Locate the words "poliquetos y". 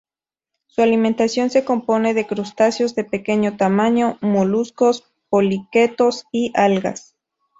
5.29-6.51